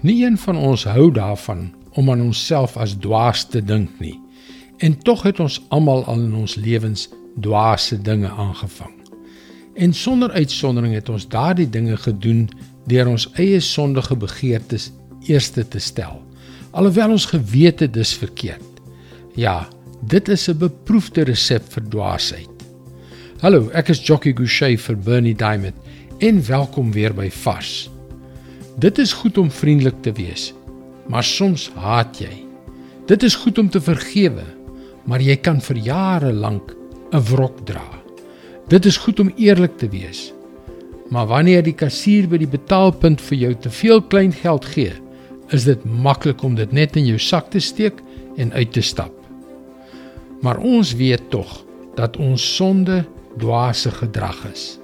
[0.00, 4.20] Nie een van ons hou daarvan om aan onsself as dwaas te dink nie.
[4.76, 7.08] En tog het ons almal al in ons lewens
[7.40, 8.92] dwaase dinge aangevang.
[9.74, 12.48] En sonder uitsondering het ons daardie dinge gedoen
[12.86, 14.90] deur ons eie sondige begeertes
[15.26, 16.20] eerste te stel.
[16.70, 18.80] Alhoewel ons geweet het dis verkeerd.
[19.34, 19.68] Ja,
[20.00, 22.48] dit is 'n beproefde resep vir dwaasheid.
[23.40, 25.74] Hallo, ek is Jockey Gouchee vir Bernie Diamond
[26.18, 27.95] en welkom weer by Vars.
[28.76, 30.50] Dit is goed om vriendelik te wees,
[31.08, 32.42] maar soms haat jy.
[33.08, 34.44] Dit is goed om te vergewe,
[35.08, 36.74] maar jy kan vir jare lank
[37.08, 37.86] 'n wrok dra.
[38.68, 40.32] Dit is goed om eerlik te wees.
[41.08, 44.92] Maar wanneer die kassier by die betaalpunt vir jou te veel klein geld gee,
[45.48, 48.02] is dit maklik om dit net in jou sak te steek
[48.36, 49.14] en uit te stap.
[50.42, 51.64] Maar ons weet tog
[51.94, 53.04] dat ons sonde
[53.38, 54.78] dwaase gedrag is.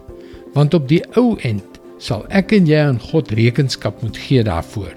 [0.55, 1.72] Want op die ou end
[2.03, 4.95] sal ek en jy aan God rekenskap moet gee daarvoor.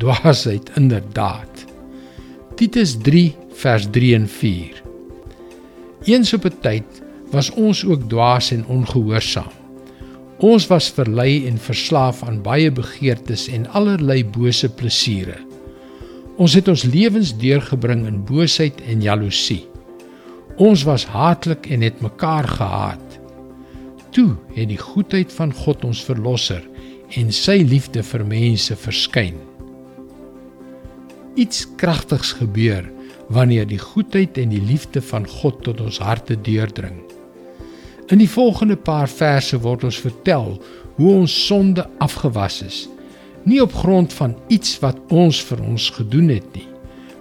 [0.00, 1.64] Dwaasheid inderdaad.
[2.60, 3.30] Titus 3
[3.62, 4.82] vers 3 en 4.
[6.12, 9.52] Eens op 'n tyd was ons ook dwaas en ongehoorsaam.
[10.38, 15.38] Ons was verlei en verslaaf aan baie begeertes en allerlei bose plesiere.
[16.36, 19.66] Ons het ons lewens deurgebring in boosheid en jaloesie.
[20.56, 23.21] Ons was haatlik en het mekaar gehaat
[24.12, 26.62] toe het die goedheid van God ons verlosser
[27.18, 29.36] en sy liefde vir mense verskyn.
[31.40, 32.86] Iets kragtigs gebeur
[33.32, 37.00] wanneer die goedheid en die liefde van God tot ons harte deurdring.
[38.12, 40.58] In die volgende paar verse word ons vertel
[40.98, 42.80] hoe ons sonde afgewas is,
[43.48, 46.68] nie op grond van iets wat ons vir ons gedoen het nie,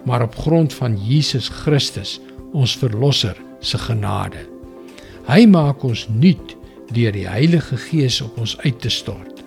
[0.06, 2.20] maar op grond van Jesus Christus,
[2.52, 4.44] ons verlosser se genade.
[5.30, 6.58] Hy maak ons nuut
[6.96, 9.44] deur die Heilige Gees op ons uit te stort.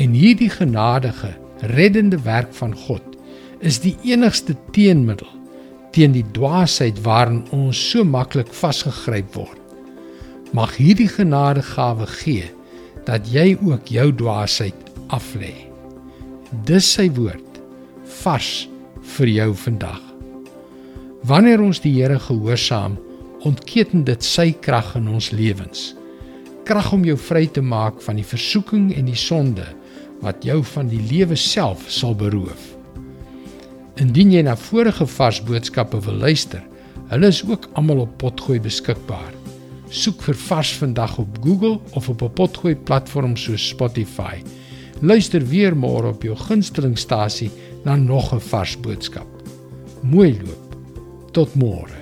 [0.00, 1.34] En hierdie genadige,
[1.72, 3.04] reddende werk van God
[3.62, 5.28] is die enigste teenmiddel
[5.92, 9.60] teen die dwaasheid waarin ons so maklik vasgegryp word.
[10.56, 12.48] Mag hierdie genadegawe gee
[13.06, 15.52] dat jy ook jou dwaasheid aflê.
[16.68, 17.60] Dis sy woord
[18.22, 18.50] vars
[19.16, 20.00] vir jou vandag.
[21.28, 22.96] Wanneer ons die Here gehoorsaam,
[23.46, 25.92] ontketen dit sy krag in ons lewens
[26.64, 29.66] krag om jou vry te maak van die versoeking en die sonde
[30.22, 32.68] wat jou van die lewe self sal beroof.
[34.00, 36.62] Indien jy na vorige vars boodskappe wil luister,
[37.10, 39.32] hulle is ook almal op Potgooi beskikbaar.
[39.92, 44.40] Soek vir Vars vandag op Google of op 'n Potgooi platform soos Spotify.
[45.00, 47.50] Luister weer môre op jou gunstelingstasie
[47.84, 49.26] na nog 'n vars boodskap.
[50.02, 50.76] Mooi loop.
[51.32, 52.01] Tot môre.